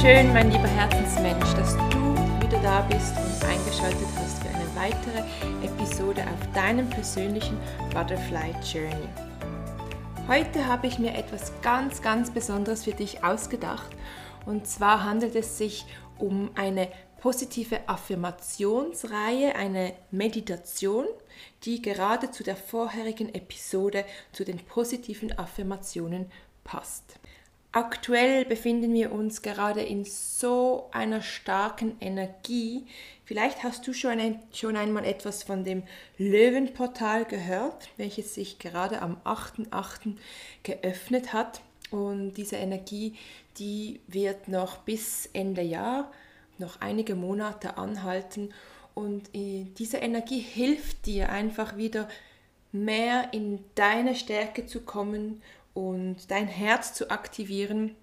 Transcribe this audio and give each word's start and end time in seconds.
Schön, 0.00 0.32
mein 0.32 0.50
lieber 0.50 0.66
Herzensmensch, 0.66 1.52
dass 1.56 1.76
du 1.90 2.14
wieder 2.40 2.58
da 2.62 2.80
bist 2.82 3.12
und 3.18 3.44
eingeschaltet 3.46 4.08
hast 4.16 4.42
für 4.42 4.48
eine 4.48 4.74
weitere 4.74 5.18
Episode 5.62 6.22
auf 6.22 6.52
deinem 6.54 6.88
persönlichen 6.88 7.58
Butterfly 7.92 8.54
Journey. 8.64 9.08
Heute 10.26 10.66
habe 10.66 10.86
ich 10.86 10.98
mir 10.98 11.12
etwas 11.12 11.52
ganz, 11.60 12.00
ganz 12.00 12.30
Besonderes 12.30 12.84
für 12.84 12.92
dich 12.92 13.22
ausgedacht. 13.22 13.90
Und 14.46 14.66
zwar 14.66 15.04
handelt 15.04 15.34
es 15.34 15.58
sich 15.58 15.84
um 16.18 16.50
eine 16.54 16.88
positive 17.20 17.86
Affirmationsreihe, 17.86 19.54
eine 19.54 19.92
Meditation, 20.10 21.04
die 21.64 21.82
gerade 21.82 22.30
zu 22.30 22.42
der 22.42 22.56
vorherigen 22.56 23.34
Episode 23.34 24.06
zu 24.32 24.46
den 24.46 24.60
positiven 24.60 25.38
Affirmationen 25.38 26.32
passt. 26.64 27.19
Aktuell 27.72 28.44
befinden 28.44 28.92
wir 28.94 29.12
uns 29.12 29.42
gerade 29.42 29.80
in 29.80 30.04
so 30.04 30.88
einer 30.90 31.22
starken 31.22 31.96
Energie. 32.00 32.84
Vielleicht 33.24 33.62
hast 33.62 33.86
du 33.86 33.92
schon, 33.92 34.18
ein, 34.18 34.42
schon 34.52 34.76
einmal 34.76 35.04
etwas 35.04 35.44
von 35.44 35.62
dem 35.62 35.84
Löwenportal 36.18 37.26
gehört, 37.26 37.88
welches 37.96 38.34
sich 38.34 38.58
gerade 38.58 39.00
am 39.00 39.18
8.8. 39.24 40.16
geöffnet 40.64 41.32
hat. 41.32 41.60
Und 41.92 42.34
diese 42.34 42.56
Energie, 42.56 43.14
die 43.58 44.00
wird 44.08 44.48
noch 44.48 44.78
bis 44.78 45.30
Ende 45.32 45.62
Jahr, 45.62 46.10
noch 46.58 46.80
einige 46.80 47.14
Monate 47.14 47.76
anhalten. 47.76 48.52
Und 48.94 49.32
äh, 49.32 49.66
diese 49.78 49.98
Energie 49.98 50.40
hilft 50.40 51.06
dir 51.06 51.28
einfach 51.28 51.76
wieder 51.76 52.08
mehr 52.72 53.32
in 53.32 53.64
deine 53.76 54.16
Stärke 54.16 54.66
zu 54.66 54.80
kommen 54.80 55.40
und 55.74 56.30
dein 56.30 56.48
Herz 56.48 56.94
zu 56.94 57.10
aktivieren, 57.10 57.94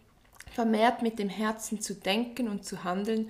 vermehrt 0.52 1.02
mit 1.02 1.20
dem 1.20 1.30
Herzen 1.30 1.82
zu 1.82 1.94
denken 1.94 2.48
und 2.48 2.66
zu 2.66 2.84
handeln 2.84 3.30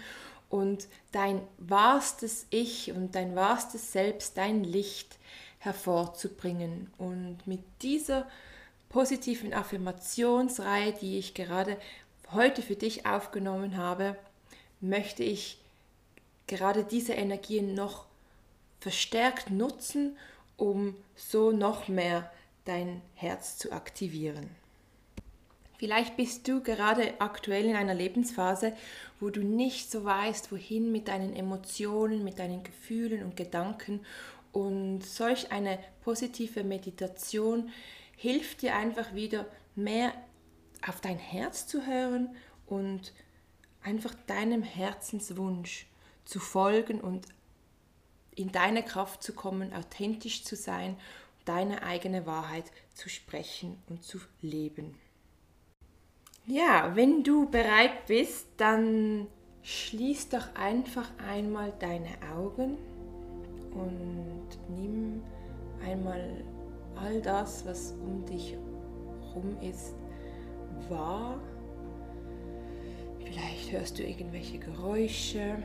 und 0.49 0.87
dein 1.11 1.41
wahrstes 1.57 2.45
Ich 2.49 2.91
und 2.91 3.15
dein 3.15 3.35
wahrstes 3.35 3.91
Selbst, 3.91 4.37
dein 4.37 4.63
Licht 4.63 5.17
hervorzubringen. 5.59 6.91
Und 6.97 7.45
mit 7.45 7.61
dieser 7.81 8.27
positiven 8.89 9.53
Affirmationsreihe, 9.53 10.93
die 10.93 11.17
ich 11.17 11.33
gerade 11.33 11.77
heute 12.31 12.61
für 12.61 12.75
dich 12.75 13.05
aufgenommen 13.05 13.77
habe, 13.77 14.15
möchte 14.79 15.23
ich 15.23 15.59
gerade 16.45 16.83
diese 16.83 17.13
Energien 17.13 17.73
noch 17.73 18.05
verstärkt 18.79 19.49
nutzen, 19.49 20.17
um 20.55 20.95
so 21.15 21.51
noch 21.51 21.87
mehr 21.87 22.31
dein 22.67 23.01
Herz 23.15 23.57
zu 23.57 23.71
aktivieren. 23.71 24.49
Vielleicht 25.77 26.17
bist 26.17 26.47
du 26.47 26.61
gerade 26.61 27.13
aktuell 27.19 27.65
in 27.65 27.75
einer 27.75 27.93
Lebensphase, 27.93 28.73
wo 29.19 29.29
du 29.29 29.43
nicht 29.43 29.91
so 29.91 30.03
weißt, 30.03 30.51
wohin 30.51 30.91
mit 30.91 31.07
deinen 31.07 31.35
Emotionen, 31.35 32.23
mit 32.23 32.39
deinen 32.39 32.63
Gefühlen 32.63 33.23
und 33.23 33.37
Gedanken. 33.37 34.01
Und 34.51 35.03
solch 35.05 35.51
eine 35.51 35.77
positive 36.03 36.63
Meditation 36.63 37.69
hilft 38.15 38.63
dir 38.63 38.75
einfach 38.75 39.13
wieder 39.13 39.45
mehr 39.75 40.13
auf 40.87 40.99
dein 40.99 41.19
Herz 41.19 41.67
zu 41.67 41.85
hören 41.85 42.35
und 42.65 43.13
einfach 43.83 44.15
deinem 44.25 44.63
Herzenswunsch 44.63 45.85
zu 46.25 46.39
folgen 46.39 46.99
und 46.99 47.27
in 48.35 48.51
deine 48.51 48.83
Kraft 48.83 49.21
zu 49.21 49.33
kommen, 49.33 49.73
authentisch 49.73 50.43
zu 50.43 50.55
sein 50.55 50.97
deine 51.47 51.83
eigene 51.83 52.25
Wahrheit 52.25 52.65
zu 52.93 53.09
sprechen 53.09 53.77
und 53.89 54.03
zu 54.03 54.19
leben. 54.41 54.95
Ja, 56.45 56.95
wenn 56.95 57.23
du 57.23 57.49
bereit 57.49 58.05
bist, 58.07 58.47
dann 58.57 59.27
schließ 59.63 60.29
doch 60.29 60.55
einfach 60.55 61.09
einmal 61.27 61.73
deine 61.79 62.09
Augen 62.33 62.77
und 63.71 64.47
nimm 64.69 65.21
einmal 65.85 66.43
all 66.95 67.21
das, 67.21 67.65
was 67.65 67.93
um 68.01 68.25
dich 68.25 68.53
herum 68.53 69.57
ist, 69.61 69.93
wahr. 70.89 71.39
Vielleicht 73.19 73.71
hörst 73.73 73.99
du 73.99 74.03
irgendwelche 74.03 74.57
Geräusche, 74.57 75.57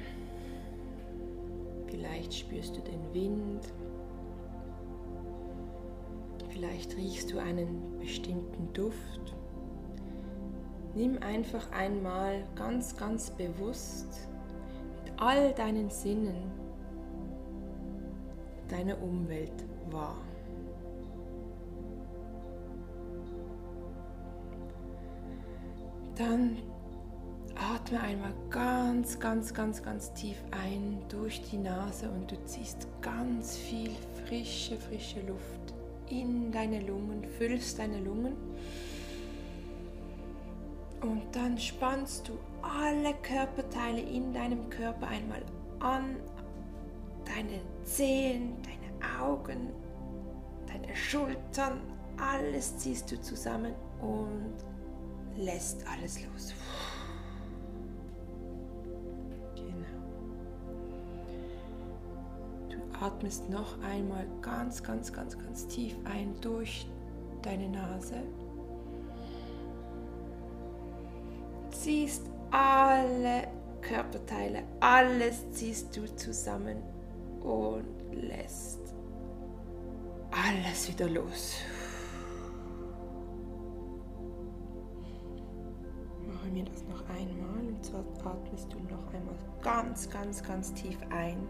vielleicht 1.86 2.34
spürst 2.34 2.76
du 2.76 2.80
den 2.80 3.14
Wind 3.14 3.72
Vielleicht 6.62 6.96
riechst 6.96 7.32
du 7.32 7.40
einen 7.40 7.98
bestimmten 7.98 8.72
Duft. 8.72 9.34
Nimm 10.94 11.20
einfach 11.20 11.72
einmal 11.72 12.44
ganz, 12.54 12.96
ganz 12.96 13.32
bewusst 13.32 14.28
mit 15.02 15.12
all 15.20 15.52
deinen 15.54 15.90
Sinnen 15.90 16.52
deine 18.68 18.94
Umwelt 18.94 19.64
wahr. 19.90 20.18
Dann 26.14 26.58
atme 27.56 28.00
einmal 28.00 28.34
ganz, 28.50 29.18
ganz, 29.18 29.52
ganz, 29.52 29.82
ganz 29.82 30.12
tief 30.12 30.40
ein 30.52 31.02
durch 31.08 31.42
die 31.50 31.58
Nase 31.58 32.08
und 32.08 32.30
du 32.30 32.36
ziehst 32.44 32.86
ganz 33.00 33.56
viel 33.56 33.90
frische, 34.24 34.76
frische 34.76 35.22
Luft 35.22 35.71
in 36.12 36.52
deine 36.52 36.80
Lungen, 36.80 37.24
füllst 37.24 37.78
deine 37.78 37.98
Lungen. 37.98 38.36
Und 41.00 41.22
dann 41.32 41.58
spannst 41.58 42.28
du 42.28 42.38
alle 42.62 43.14
Körperteile 43.22 44.00
in 44.00 44.32
deinem 44.32 44.68
Körper 44.70 45.08
einmal 45.08 45.42
an. 45.80 46.16
Deine 47.24 47.60
Zehen, 47.84 48.54
deine 48.62 49.20
Augen, 49.20 49.70
deine 50.66 50.94
Schultern, 50.94 51.80
alles 52.18 52.78
ziehst 52.78 53.10
du 53.10 53.20
zusammen 53.20 53.74
und 54.00 54.54
lässt 55.36 55.84
alles 55.88 56.20
los. 56.26 56.54
Atmest 63.02 63.50
noch 63.50 63.80
einmal 63.82 64.26
ganz, 64.40 64.82
ganz, 64.82 65.12
ganz, 65.12 65.36
ganz 65.36 65.66
tief 65.66 65.96
ein 66.04 66.34
durch 66.40 66.86
deine 67.42 67.68
Nase. 67.68 68.22
Ziehst 71.70 72.30
alle 72.50 73.48
Körperteile, 73.80 74.62
alles 74.78 75.50
ziehst 75.50 75.96
du 75.96 76.04
zusammen 76.14 76.76
und 77.42 77.84
lässt 78.12 78.94
alles 80.30 80.88
wieder 80.88 81.08
los. 81.08 81.54
Machen 86.24 86.54
wir 86.54 86.64
das 86.64 86.84
noch 86.84 87.08
einmal 87.08 87.66
und 87.66 87.84
zwar 87.84 88.04
atmest 88.24 88.72
du 88.72 88.78
noch 88.94 89.12
einmal 89.12 89.34
ganz, 89.60 90.08
ganz, 90.08 90.42
ganz 90.42 90.72
tief 90.74 90.98
ein 91.10 91.48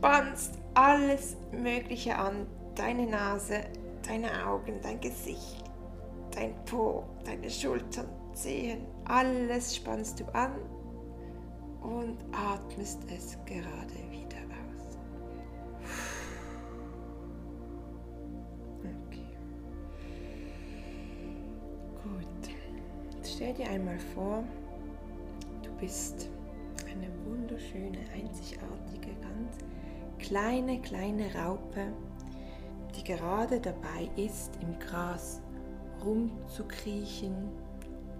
spannst 0.00 0.54
alles 0.72 1.36
Mögliche 1.52 2.16
an. 2.16 2.46
Deine 2.74 3.06
Nase, 3.06 3.60
deine 4.08 4.46
Augen, 4.46 4.80
dein 4.82 4.98
Gesicht, 4.98 5.62
dein 6.30 6.54
Po, 6.64 7.04
deine 7.26 7.50
Schultern, 7.50 8.08
Zehen, 8.32 8.86
alles 9.04 9.76
spannst 9.76 10.20
du 10.20 10.24
an 10.34 10.52
und 11.82 12.16
atmest 12.32 13.00
es 13.14 13.36
gerade 13.44 13.94
wieder 14.10 14.38
aus. 14.56 14.96
Okay. 18.78 19.26
Gut. 22.02 22.54
Jetzt 23.16 23.34
stell 23.34 23.52
dir 23.52 23.68
einmal 23.68 23.98
vor, 24.14 24.44
du 25.62 25.70
bist 25.78 26.30
eine 26.86 27.08
wunderschöne, 27.26 27.98
einzigartige, 28.14 29.14
ganz 29.20 29.58
kleine, 30.20 30.80
kleine 30.80 31.34
Raupe 31.34 31.92
die 32.96 33.04
gerade 33.04 33.60
dabei 33.60 34.10
ist, 34.16 34.52
im 34.60 34.78
Gras 34.78 35.40
rumzukriechen 36.04 37.34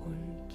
und 0.05 0.47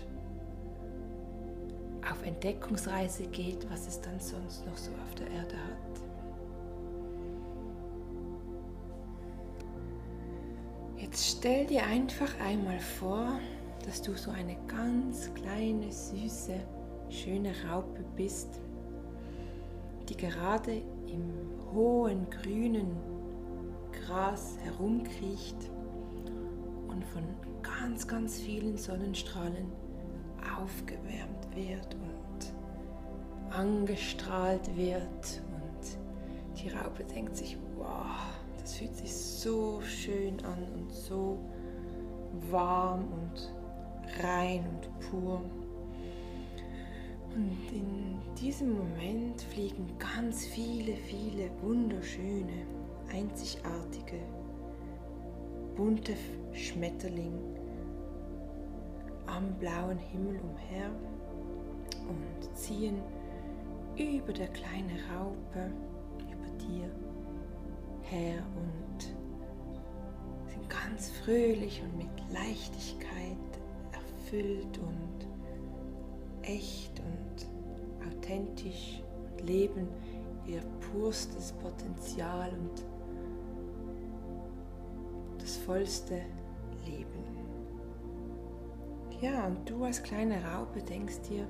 auf 2.09 2.24
Entdeckungsreise 2.24 3.25
geht, 3.27 3.69
was 3.69 3.88
es 3.88 4.01
dann 4.01 4.19
sonst 4.19 4.65
noch 4.65 4.77
so 4.77 4.92
auf 4.92 5.15
der 5.15 5.27
Erde 5.27 5.56
hat. 5.56 6.01
Jetzt 10.98 11.38
stell 11.38 11.65
dir 11.65 11.86
einfach 11.86 12.39
einmal 12.39 12.80
vor, 12.80 13.39
dass 13.86 14.01
du 14.01 14.15
so 14.15 14.31
eine 14.31 14.56
ganz 14.68 15.31
kleine, 15.33 15.91
süße, 15.91 16.56
schöne 17.09 17.53
Raupe 17.68 18.03
bist, 18.15 18.59
die 20.09 20.18
gerade 20.18 20.81
im 21.15 21.73
hohen, 21.73 22.29
grünen 22.29 22.97
Gras 23.91 24.57
herumkriecht 24.63 25.69
und 26.88 27.03
von 27.06 27.23
ganz, 27.62 28.07
ganz 28.07 28.39
vielen 28.39 28.77
Sonnenstrahlen 28.77 29.71
aufgewärmt 30.57 31.56
wird 31.56 31.95
und 31.95 33.53
angestrahlt 33.53 34.75
wird. 34.75 35.41
Und 35.51 36.57
die 36.57 36.69
Raupe 36.69 37.03
denkt 37.03 37.35
sich, 37.35 37.57
wow, 37.77 38.06
das 38.59 38.75
fühlt 38.75 38.95
sich 38.95 39.13
so 39.15 39.81
schön 39.81 40.44
an 40.45 40.63
und 40.75 40.91
so 40.91 41.39
warm 42.51 43.06
und 43.13 43.53
rein 44.23 44.65
und 44.67 45.00
pur. 45.00 45.41
Und 47.36 47.70
in 47.74 48.18
diesem 48.36 48.78
Moment 48.78 49.42
fliegen 49.42 49.86
ganz 50.00 50.46
viele, 50.46 50.96
viele 50.96 51.50
wunderschöne, 51.62 52.66
einzigartige, 53.12 54.20
bunte 55.76 56.14
Schmetterlinge 56.54 57.60
am 59.26 59.54
blauen 59.60 59.98
Himmel 59.98 60.40
umher 60.40 60.90
und 62.08 62.56
ziehen 62.58 63.02
über 63.98 64.32
der 64.32 64.48
kleinen 64.48 64.98
Raupe, 65.14 65.72
über 66.20 66.64
dir 66.64 66.90
her 68.04 68.44
und 68.56 69.04
sind 70.50 70.70
ganz 70.70 71.10
fröhlich 71.10 71.82
und 71.84 71.98
mit 71.98 72.32
Leichtigkeit 72.32 73.38
erfüllt 73.92 74.78
und 74.78 75.35
echt 76.45 77.00
und 77.00 78.07
authentisch 78.07 79.01
und 79.31 79.47
leben 79.47 79.88
ihr 80.47 80.62
purstes 80.92 81.51
Potenzial 81.53 82.51
und 82.51 82.86
das 85.39 85.57
vollste 85.57 86.21
Leben. 86.86 87.24
Ja, 89.21 89.47
und 89.47 89.69
du 89.69 89.83
als 89.83 90.03
kleine 90.03 90.44
Raupe 90.44 90.81
denkst 90.81 91.21
dir 91.30 91.47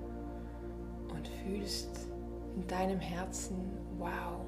und 1.10 1.28
fühlst 1.28 2.08
in 2.56 2.66
deinem 2.68 3.00
Herzen, 3.00 3.56
wow, 3.98 4.46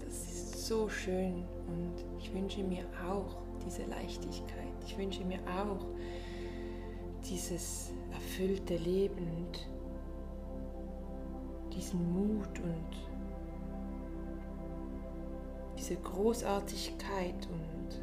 das 0.00 0.14
ist 0.26 0.66
so 0.66 0.88
schön 0.88 1.44
und 1.66 2.04
ich 2.18 2.32
wünsche 2.32 2.62
mir 2.62 2.84
auch 3.06 3.36
diese 3.66 3.82
Leichtigkeit. 3.84 4.72
Ich 4.86 4.96
wünsche 4.96 5.24
mir 5.24 5.40
auch 5.40 5.84
dieses 7.28 7.92
erfüllte 8.14 8.76
Leben 8.76 9.28
und 9.36 9.68
diesen 11.74 12.12
Mut 12.12 12.60
und 12.60 13.04
diese 15.76 15.96
Großartigkeit 15.96 17.48
und 17.50 18.02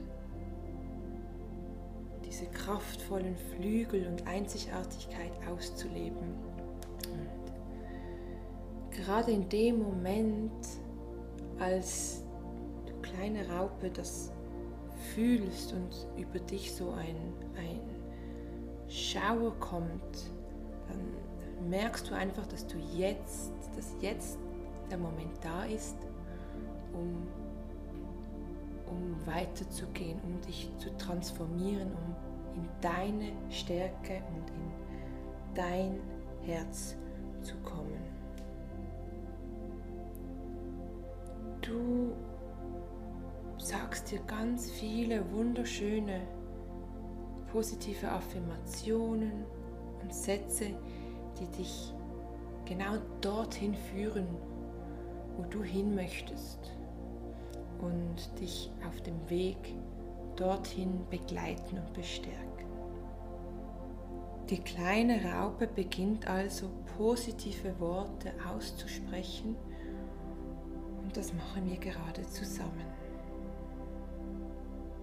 diese 2.25 2.45
kraftvollen 2.47 3.35
Flügel 3.35 4.07
und 4.07 4.27
Einzigartigkeit 4.27 5.31
auszuleben. 5.49 6.35
Und 7.11 7.29
gerade 8.91 9.31
in 9.31 9.49
dem 9.49 9.79
Moment, 9.81 10.67
als 11.59 12.23
du 12.85 12.93
kleine 13.01 13.49
Raupe 13.49 13.89
das 13.89 14.31
fühlst 15.13 15.73
und 15.73 16.07
über 16.17 16.39
dich 16.39 16.73
so 16.73 16.91
ein, 16.91 17.15
ein 17.57 17.79
Schauer 18.91 19.53
kommt, 19.61 20.29
dann 20.89 21.69
merkst 21.69 22.09
du 22.09 22.13
einfach, 22.13 22.45
dass 22.47 22.67
du 22.67 22.77
jetzt, 22.77 23.53
dass 23.75 23.95
jetzt 24.01 24.37
der 24.89 24.97
Moment 24.97 25.31
da 25.41 25.63
ist, 25.63 25.95
um, 26.93 27.25
um 28.87 29.25
weiterzugehen, 29.25 30.19
um 30.23 30.41
dich 30.41 30.69
zu 30.77 30.89
transformieren, 30.97 31.93
um 31.93 32.15
in 32.55 32.67
deine 32.81 33.31
Stärke 33.49 34.21
und 34.35 34.49
in 34.49 35.55
dein 35.55 35.99
Herz 36.41 36.97
zu 37.41 37.55
kommen. 37.63 38.01
Du 41.61 42.11
sagst 43.57 44.11
dir 44.11 44.19
ganz 44.27 44.69
viele 44.69 45.23
wunderschöne 45.31 46.19
positive 47.51 48.09
Affirmationen 48.09 49.45
und 50.01 50.13
Sätze, 50.13 50.67
die 51.39 51.57
dich 51.57 51.93
genau 52.65 52.97
dorthin 53.19 53.75
führen, 53.75 54.27
wo 55.35 55.43
du 55.43 55.63
hin 55.63 55.93
möchtest 55.95 56.71
und 57.81 58.39
dich 58.39 58.71
auf 58.87 59.01
dem 59.01 59.29
Weg 59.29 59.57
dorthin 60.35 61.05
begleiten 61.09 61.77
und 61.77 61.93
bestärken. 61.93 62.41
Die 64.49 64.59
kleine 64.59 65.21
Raupe 65.23 65.67
beginnt 65.67 66.27
also 66.27 66.69
positive 66.97 67.79
Worte 67.79 68.31
auszusprechen 68.53 69.55
und 71.03 71.15
das 71.15 71.33
machen 71.33 71.69
wir 71.69 71.77
gerade 71.77 72.25
zusammen. 72.27 72.85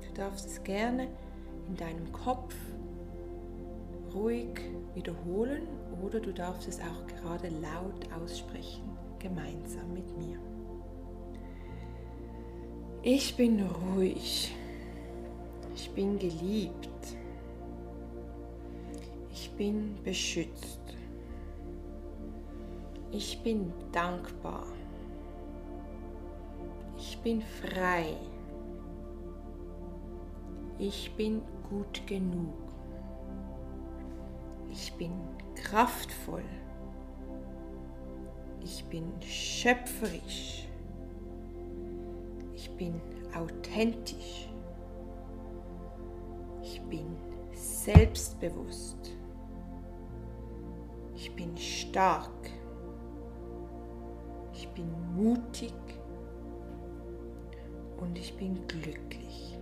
Du 0.06 0.12
darfst 0.15 0.47
es 0.47 0.62
gerne 0.62 1.09
in 1.69 1.76
deinem 1.76 2.11
Kopf 2.12 2.55
ruhig 4.15 4.61
wiederholen 4.94 5.69
oder 6.03 6.19
du 6.19 6.32
darfst 6.32 6.69
es 6.69 6.81
auch 6.81 7.06
gerade 7.06 7.48
laut 7.48 8.08
aussprechen, 8.20 8.84
gemeinsam 9.19 9.93
mit 9.93 10.17
mir. 10.19 10.39
Ich 13.03 13.37
bin 13.37 13.63
ruhig. 13.63 14.55
Ich 15.75 15.91
bin 15.91 16.19
geliebt. 16.19 17.17
Ich 19.32 19.51
bin 19.53 19.94
beschützt. 20.03 20.81
Ich 23.13 23.41
bin 23.43 23.72
dankbar. 23.93 24.67
Ich 26.96 27.19
bin 27.19 27.41
frei. 27.41 28.17
Ich 30.79 31.13
bin 31.17 31.43
gut 31.69 32.06
genug. 32.06 32.55
Ich 34.70 34.93
bin 34.94 35.13
kraftvoll. 35.55 36.44
Ich 38.63 38.84
bin 38.84 39.13
schöpferisch. 39.22 40.69
Ich 42.55 42.70
bin 42.77 43.01
authentisch. 43.34 44.48
Ich 46.63 46.81
bin 46.82 47.17
selbstbewusst. 47.53 49.17
Ich 51.15 51.34
bin 51.34 51.56
stark. 51.56 52.51
Ich 54.53 54.69
bin 54.69 54.91
mutig 55.17 55.75
und 58.01 58.19
ich 58.19 58.37
bin 58.37 58.67
glücklich. 58.67 59.57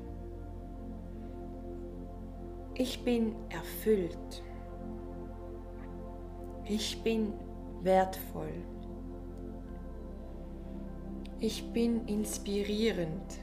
Ich 2.78 3.02
bin 3.02 3.34
erfüllt. 3.48 4.42
Ich 6.66 7.02
bin 7.02 7.32
wertvoll. 7.82 8.52
Ich 11.40 11.72
bin 11.72 12.06
inspirierend. 12.06 13.38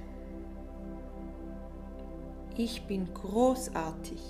Ich 2.58 2.86
bin 2.86 3.12
großartig. 3.12 4.22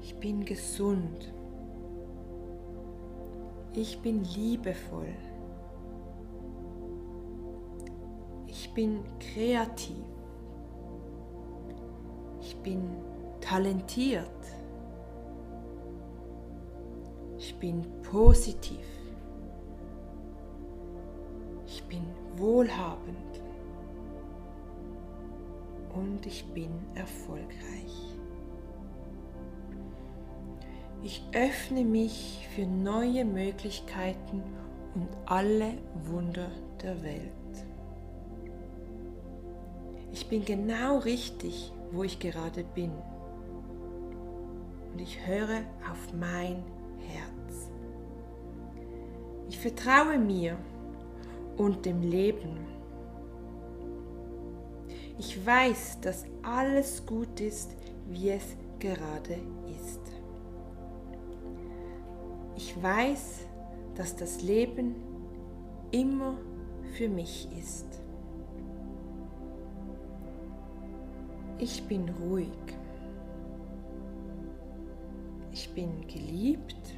Ich 0.00 0.16
bin 0.20 0.44
gesund. 0.44 1.34
Ich 3.74 4.00
bin 4.00 4.22
liebevoll. 4.22 5.12
Ich 8.46 8.72
bin 8.74 9.00
kreativ. 9.18 10.15
Ich 12.66 12.72
bin 12.72 12.90
talentiert. 13.40 14.26
Ich 17.38 17.54
bin 17.60 17.84
positiv. 18.02 18.84
Ich 21.64 21.84
bin 21.84 22.02
wohlhabend. 22.34 23.40
und 25.94 26.26
ich 26.26 26.44
bin 26.52 26.68
erfolgreich. 26.94 28.18
Ich 31.02 31.22
öffne 31.32 31.84
mich 31.84 32.46
für 32.54 32.66
neue 32.66 33.24
Möglichkeiten 33.24 34.42
und 34.94 35.08
alle 35.24 35.78
Wunder 36.04 36.50
der 36.82 37.02
Welt. 37.02 37.32
Ich 40.12 40.26
bin 40.28 40.44
genau 40.44 40.98
richtig, 40.98 41.72
wo 41.96 42.04
ich 42.04 42.18
gerade 42.18 42.62
bin. 42.62 42.92
Und 44.92 45.00
ich 45.00 45.26
höre 45.26 45.62
auf 45.90 46.12
mein 46.18 46.62
Herz. 47.00 47.70
Ich 49.48 49.58
vertraue 49.58 50.18
mir 50.18 50.58
und 51.56 51.86
dem 51.86 52.02
Leben. 52.02 52.58
Ich 55.18 55.44
weiß, 55.44 56.00
dass 56.02 56.26
alles 56.42 57.06
gut 57.06 57.40
ist, 57.40 57.74
wie 58.08 58.30
es 58.30 58.56
gerade 58.78 59.38
ist. 59.80 60.00
Ich 62.56 62.82
weiß, 62.82 63.46
dass 63.94 64.16
das 64.16 64.42
Leben 64.42 64.96
immer 65.90 66.36
für 66.92 67.08
mich 67.08 67.48
ist. 67.58 68.05
Ich 71.58 71.82
bin 71.88 72.08
ruhig. 72.08 72.48
Ich 75.52 75.72
bin 75.72 76.06
geliebt. 76.06 76.94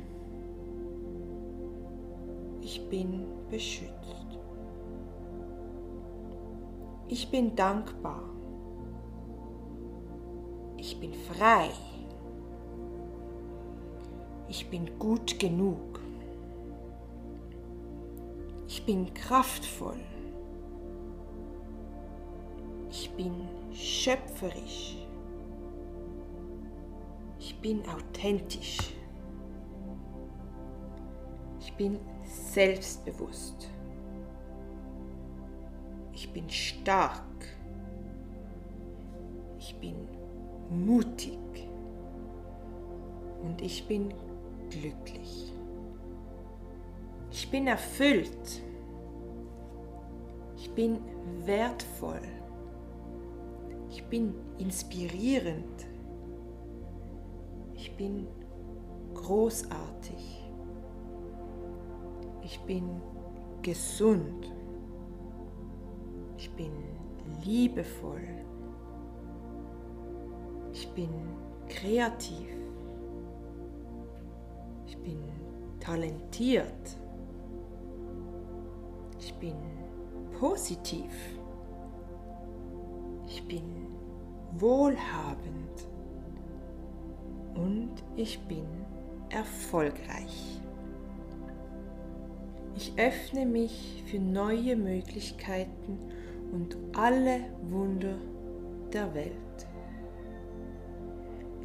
Ich 2.60 2.88
bin 2.88 3.24
beschützt. 3.48 4.26
Ich 7.06 7.30
bin 7.30 7.54
dankbar. 7.54 8.22
Ich 10.76 10.98
bin 10.98 11.14
frei. 11.14 11.70
Ich 14.48 14.68
bin 14.68 14.98
gut 14.98 15.38
genug. 15.38 16.00
Ich 18.66 18.84
bin 18.84 19.14
kraftvoll. 19.14 20.00
Ich 22.90 23.10
bin 23.12 23.34
schöpferisch. 23.78 24.96
Ich 27.38 27.58
bin 27.60 27.82
authentisch. 27.88 28.78
Ich 31.60 31.72
bin 31.74 31.98
selbstbewusst. 32.24 33.70
Ich 36.12 36.32
bin 36.32 36.50
stark. 36.50 37.22
Ich 39.58 39.74
bin 39.76 39.94
mutig. 40.70 41.38
Und 43.42 43.62
ich 43.62 43.86
bin 43.86 44.12
glücklich. 44.70 45.54
Ich 47.30 47.48
bin 47.50 47.68
erfüllt. 47.68 48.62
Ich 50.56 50.70
bin 50.72 50.98
wertvoll. 51.44 52.37
Ich 54.08 54.10
bin 54.10 54.34
inspirierend. 54.56 55.86
Ich 57.74 57.94
bin 57.94 58.26
großartig. 59.12 60.50
Ich 62.42 62.58
bin 62.60 63.02
gesund. 63.60 64.50
Ich 66.38 66.50
bin 66.52 66.72
liebevoll. 67.44 68.26
Ich 70.72 70.90
bin 70.94 71.10
kreativ. 71.68 72.48
Ich 74.86 74.96
bin 75.02 75.18
talentiert. 75.80 76.96
Ich 79.18 79.34
bin 79.34 79.56
positiv. 80.40 81.12
Ich 83.26 83.46
bin 83.46 83.77
wohlhabend 84.52 85.88
und 87.54 87.90
ich 88.16 88.38
bin 88.40 88.66
erfolgreich. 89.30 90.60
Ich 92.76 92.92
öffne 92.96 93.44
mich 93.44 94.04
für 94.06 94.18
neue 94.18 94.76
Möglichkeiten 94.76 95.98
und 96.52 96.76
alle 96.96 97.40
Wunder 97.68 98.16
der 98.92 99.12
Welt. 99.14 99.32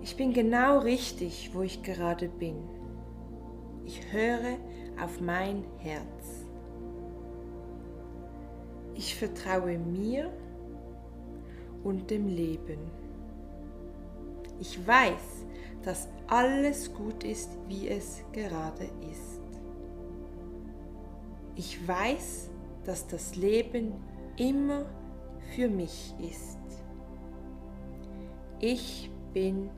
Ich 0.01 0.17
bin 0.17 0.33
genau 0.33 0.79
richtig, 0.79 1.51
wo 1.53 1.61
ich 1.61 1.83
gerade 1.83 2.27
bin. 2.27 2.57
Ich 3.85 4.11
höre 4.11 4.57
auf 5.01 5.21
mein 5.21 5.63
Herz. 5.77 6.45
Ich 8.95 9.15
vertraue 9.15 9.77
mir 9.77 10.31
und 11.83 12.09
dem 12.09 12.27
Leben. 12.27 12.79
Ich 14.59 14.85
weiß, 14.85 15.45
dass 15.83 16.07
alles 16.27 16.93
gut 16.93 17.23
ist, 17.23 17.57
wie 17.67 17.89
es 17.89 18.23
gerade 18.31 18.89
ist. 19.11 19.41
Ich 21.55 21.87
weiß, 21.87 22.49
dass 22.85 23.07
das 23.07 23.35
Leben 23.35 23.93
immer 24.37 24.85
für 25.55 25.69
mich 25.69 26.13
ist. 26.19 26.59
Ich 28.59 29.11
bin 29.33 29.69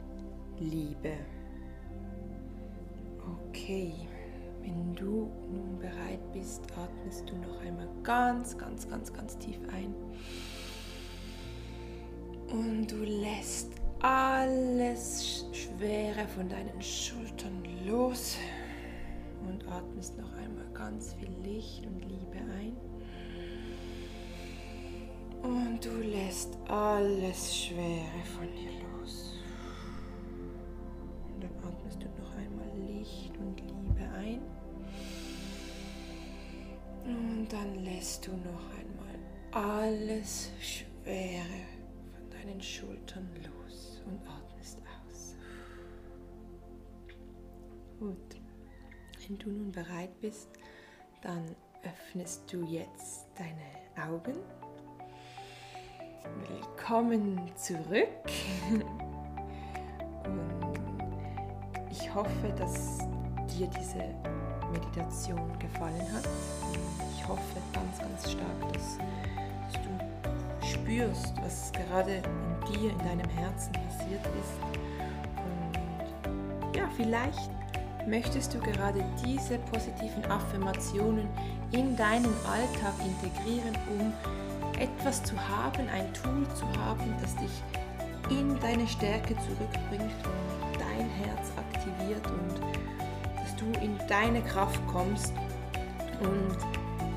Liebe. 0.59 1.13
Okay, 3.49 3.93
wenn 4.61 4.95
du 4.95 5.29
nun 5.51 5.79
bereit 5.79 6.19
bist, 6.31 6.61
atmest 6.77 7.29
du 7.29 7.35
noch 7.37 7.59
einmal 7.61 7.87
ganz, 8.03 8.57
ganz, 8.57 8.87
ganz, 8.87 9.11
ganz 9.11 9.37
tief 9.37 9.59
ein. 9.73 9.93
Und 12.55 12.89
du 12.89 13.03
lässt 13.03 13.67
alles 13.99 15.45
Schwere 15.51 16.25
von 16.25 16.47
deinen 16.47 16.81
Schultern 16.81 17.61
los 17.85 18.37
und 19.45 19.67
atmest 19.67 20.17
noch 20.17 20.33
einmal 20.35 20.65
ganz 20.73 21.15
viel 21.15 21.35
Licht 21.43 21.85
und 21.85 21.99
Liebe 22.05 22.37
ein. 22.37 22.77
Und 25.43 25.83
du 25.83 25.97
lässt 25.97 26.57
alles 26.69 27.57
Schwere 27.57 28.23
von 28.37 28.47
dir 28.53 28.71
los. 28.87 29.33
Und 31.33 31.43
dann 31.43 31.57
atmest 31.61 32.01
du 32.01 32.07
noch 32.21 32.37
einmal 32.37 32.71
Licht 32.87 33.37
und 33.37 33.59
Liebe 33.59 34.09
ein. 34.17 34.39
Und 37.03 37.47
dann 37.49 37.83
lässt 37.83 38.25
du 38.25 38.31
noch 38.31 38.69
einmal 38.79 39.19
alles 39.51 40.51
Schwere 40.61 41.74
deinen 42.45 42.61
Schultern 42.61 43.27
los 43.43 44.01
und 44.05 44.19
atmest 44.27 44.79
aus. 45.07 45.35
Gut, 47.99 48.35
wenn 49.27 49.37
du 49.39 49.49
nun 49.49 49.71
bereit 49.71 50.19
bist, 50.21 50.49
dann 51.21 51.43
öffnest 51.83 52.51
du 52.51 52.63
jetzt 52.65 53.27
deine 53.35 54.07
Augen. 54.07 54.35
Willkommen 56.47 57.39
zurück. 57.55 58.09
Und 60.23 60.79
ich 61.89 62.13
hoffe, 62.13 62.53
dass 62.57 62.99
dir 63.57 63.67
diese 63.67 64.03
Meditation 64.71 65.57
gefallen 65.59 66.13
hat. 66.13 66.27
Ich 67.15 67.27
hoffe 67.27 67.59
ganz, 67.73 67.99
ganz 67.99 68.31
stark, 68.31 68.73
dass 68.73 68.97
spürst, 70.75 71.33
was 71.41 71.71
gerade 71.71 72.17
in 72.17 72.73
dir, 72.73 72.91
in 72.91 72.97
deinem 72.99 73.29
Herzen 73.29 73.71
passiert 73.73 74.25
ist. 74.41 74.59
Und 76.63 76.75
ja, 76.75 76.89
vielleicht 76.95 77.49
möchtest 78.07 78.53
du 78.53 78.59
gerade 78.59 79.03
diese 79.25 79.57
positiven 79.71 80.25
Affirmationen 80.25 81.27
in 81.71 81.95
deinen 81.95 82.33
Alltag 82.45 82.93
integrieren, 82.99 83.75
um 83.89 84.13
etwas 84.79 85.23
zu 85.23 85.35
haben, 85.35 85.87
ein 85.89 86.13
Tool 86.13 86.45
zu 86.55 86.65
haben, 86.79 87.13
das 87.21 87.35
dich 87.35 87.63
in 88.29 88.59
deine 88.59 88.87
Stärke 88.87 89.35
zurückbringt 89.35 90.13
und 90.23 90.79
dein 90.79 91.09
Herz 91.09 91.51
aktiviert 91.57 92.25
und 92.27 92.59
dass 93.39 93.55
du 93.55 93.65
in 93.83 93.97
deine 94.07 94.41
Kraft 94.41 94.79
kommst 94.87 95.33
und 96.21 96.57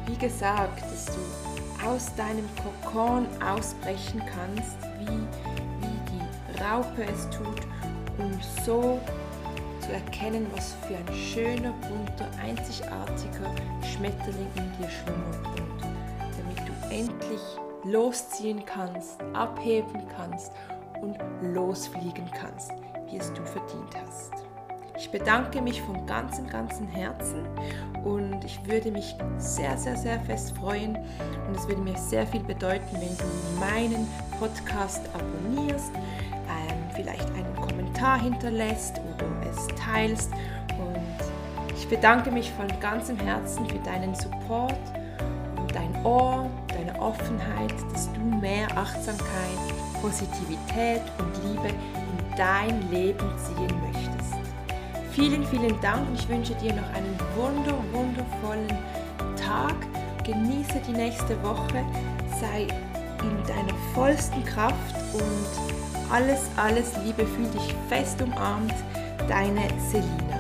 wie 0.07 0.17
gesagt, 0.17 0.81
dass 0.83 1.07
du 1.07 1.48
aus 1.85 2.15
deinem 2.17 2.49
Kokon 2.63 3.27
ausbrechen 3.43 4.23
kannst, 4.35 4.77
wie, 4.99 5.07
wie 5.07 5.99
die 6.11 6.63
Raupe 6.63 7.05
es 7.05 7.29
tut, 7.31 7.61
um 8.19 8.33
so 8.65 9.01
zu 9.81 9.93
erkennen, 9.93 10.47
was 10.55 10.75
für 10.87 10.97
ein 10.97 11.15
schöner, 11.15 11.73
bunter, 11.73 12.29
einzigartiger 12.43 13.55
Schmetterling 13.83 14.49
in 14.57 14.73
dir 14.79 14.91
schlummert 14.91 15.61
und 15.61 15.81
damit 16.37 16.59
du 16.59 16.95
endlich 16.95 17.41
losziehen 17.85 18.65
kannst, 18.65 19.21
abheben 19.33 20.03
kannst 20.17 20.53
und 21.01 21.17
losfliegen 21.55 22.29
kannst, 22.39 22.73
wie 23.09 23.19
es 23.19 23.33
du 23.33 23.45
verdient 23.45 23.95
hast. 24.05 24.48
Ich 24.99 25.13
bedanke 25.13 25.63
mich 25.63 25.81
von 25.81 26.07
ganzem, 26.07 26.49
ganzem 26.49 26.89
Herzen 26.89 27.47
und 28.05 28.45
ich 28.45 28.59
würde 28.67 28.91
mich 28.91 29.15
sehr, 29.39 29.79
sehr, 29.79 29.97
sehr 29.97 30.19
fest 30.21 30.57
freuen 30.59 30.97
und 31.47 31.57
es 31.57 31.69
würde 31.69 31.81
mir 31.83 31.97
sehr 31.97 32.27
viel 32.27 32.43
bedeuten, 32.43 32.85
wenn 32.95 33.17
du 33.17 33.61
meinen 33.61 34.09
Podcast 34.41 35.03
abonnierst, 35.15 35.93
ähm, 35.95 36.79
vielleicht 36.97 37.31
einen 37.31 37.55
Kommentar 37.55 38.21
hinterlässt 38.21 39.01
oder 39.15 39.27
es 39.49 39.69
teilst 39.77 40.33
und 40.79 41.77
ich 41.77 41.89
bedanke 41.89 42.33
mich 42.33 42.51
von 42.51 42.67
ganzem 42.81 43.17
Herzen 43.21 43.67
für 43.69 43.79
deinen 43.79 44.17
Support 44.17 44.81
und 45.61 45.75
dein 45.77 46.05
Ohr, 46.05 46.51
deine 46.69 47.01
Offenheit, 47.01 47.73
dass 47.93 48.13
du 48.15 48.21
mehr 48.21 48.67
Achtsamkeit, 48.77 49.23
Positivität 50.03 51.03
und 51.19 51.37
Liebe 51.45 51.69
in 51.69 52.37
dein 52.37 52.91
Leben 52.91 53.31
ziehen 53.39 53.81
möchtest. 53.81 54.38
Vielen, 55.19 55.45
vielen 55.49 55.81
Dank 55.81 56.09
und 56.09 56.15
ich 56.15 56.29
wünsche 56.29 56.55
dir 56.55 56.73
noch 56.75 56.89
einen 56.95 57.19
wunder, 57.35 57.75
wundervollen 57.93 58.69
Tag. 59.37 59.75
Genieße 60.23 60.81
die 60.87 60.93
nächste 60.93 61.43
Woche, 61.43 61.85
sei 62.41 62.69
in 63.23 63.47
deiner 63.49 63.75
vollsten 63.95 64.45
Kraft 64.45 64.95
und 65.13 66.13
alles, 66.13 66.49
alles 66.57 66.93
Liebe, 67.05 67.27
fühl 67.27 67.49
dich 67.49 67.75
fest 67.89 68.23
umarmt. 68.23 68.75
Deine 69.29 69.63
Selina. 69.91 70.38